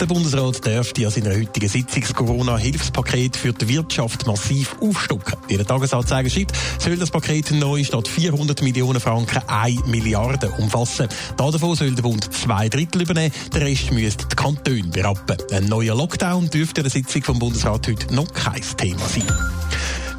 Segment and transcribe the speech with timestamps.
[0.00, 5.34] Der Bundesrat dürfte an seiner heutigen Sitzung das Corona-Hilfspaket für die Wirtschaft massiv aufstocken.
[5.48, 11.08] Wie der Tagesanzeiger schreibt, soll das Paket neu statt 400 Millionen Franken 1 Milliarde umfassen.
[11.36, 15.36] Davon soll der Bund zwei Drittel übernehmen, der Rest müsste die Kantone berappen.
[15.50, 19.26] Ein neuer Lockdown dürfte in der Sitzung vom Bundesrat heute noch kein Thema sein.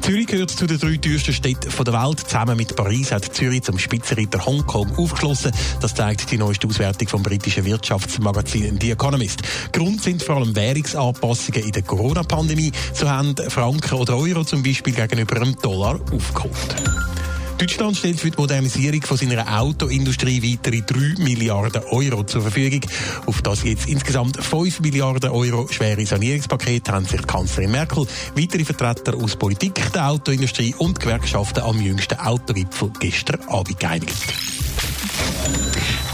[0.00, 2.20] Zürich gehört zu den drei teuersten Städten der Welt.
[2.20, 5.52] Zusammen mit Paris hat Zürich zum Spitzenreiter Hongkong aufgeschlossen.
[5.80, 9.42] Das zeigt die neueste Auswertung vom britischen Wirtschaftsmagazin The Economist.
[9.72, 12.72] Grund sind vor allem Währungsanpassungen in der Corona-Pandemie.
[12.94, 17.09] So haben Franken oder Euro zum Beispiel gegenüber dem Dollar aufgeholt.
[17.60, 22.80] Deutschland stellt für die Modernisierung von seiner Autoindustrie weitere 3 Milliarden Euro zur Verfügung.
[23.26, 29.14] Auf das jetzt insgesamt 5 Milliarden Euro schwere Sanierungspaket haben sich Kanzlerin Merkel, weitere Vertreter
[29.14, 34.16] aus Politik, der Autoindustrie und Gewerkschaften am jüngsten Autogipfel gestern Abend geeinigt.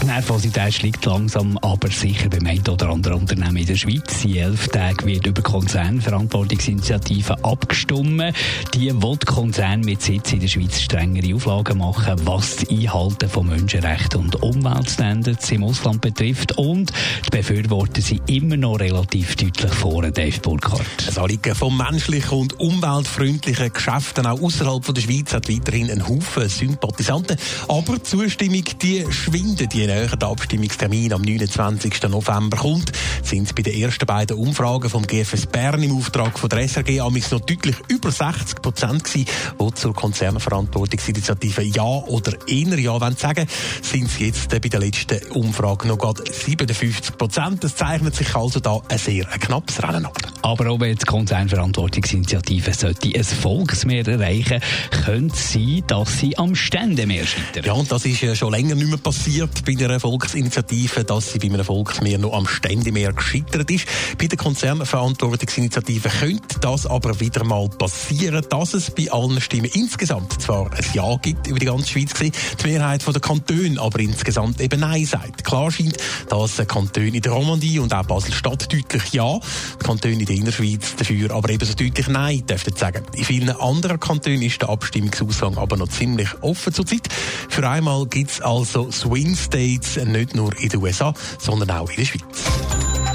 [0.05, 4.25] Nervosität schlägt langsam, aber sicher beim einen oder anderen Unternehmen in der Schweiz.
[4.25, 8.33] In elf Tagen wird über Konzernverantwortungsinitiativen abgestimmt.
[8.73, 13.47] Die will Konzern mit Sitz in der Schweiz strengere Auflagen machen, was das Einhalten von
[13.47, 16.57] Menschenrechten und Umweltstandards im Ausland betrifft.
[16.57, 16.91] Und
[17.25, 20.85] die Befürworter sind immer noch relativ deutlich vor Dave Burkhardt.
[21.05, 26.47] Das Anliegen von menschlichen und umweltfreundlichen Geschäften auch außerhalb der Schweiz hat weiterhin einen Haufen
[26.47, 27.37] Sympathisanten.
[27.67, 32.03] Aber die Zustimmung, die schwindet je näher der Abstimmungstermin am 29.
[32.09, 32.91] November kommt,
[33.27, 37.29] sind bei den ersten beiden Umfragen vom GFS Bern im Auftrag von der SRG amigs
[37.31, 39.25] noch deutlich über 60 Prozent gewesen,
[39.59, 43.45] die zur Konzernverantwortungsinitiative Ja oder eher Ja wollen sagen,
[43.81, 47.63] sind es jetzt bei der letzten Umfrage noch gerade 57 Prozent.
[47.65, 50.17] Es zeichnet sich also da ein sehr knappes Rennen ab.
[50.41, 54.61] Aber ob jetzt die Konzernverantwortungsinitiative sollte ein Volksmehr erreichen,
[55.03, 57.65] könnte es sein, dass sie am Ständemehr scheitern.
[57.65, 61.39] Ja, und das ist ja schon länger nicht mehr passiert bei einer Volksinitiative, dass sie
[61.39, 63.85] bei einem Volksmehr noch am Ständemehr gescheitert ist.
[64.17, 70.41] Bei der Konzernverantwortungsinitiative könnte das aber wieder mal passieren, dass es bei allen Stimmen insgesamt
[70.41, 74.79] zwar ein Ja gibt über die ganze Schweiz die Mehrheit der Kantone aber insgesamt eben
[74.79, 75.43] Nein sagt.
[75.43, 75.97] Klar scheint,
[76.29, 80.95] dass Kantone in der Romandie und auch Basel-Stadt deutlich Ja, die Kantone in der Innerschweiz
[80.95, 83.03] dafür aber ebenso deutlich Nein dürften sagen.
[83.13, 87.07] In vielen anderen Kantonen ist der Abstimmungsausgang aber noch ziemlich offen zurzeit.
[87.49, 91.97] Für einmal gibt es also Swing States nicht nur in den USA, sondern auch in
[91.97, 92.56] der Schweiz.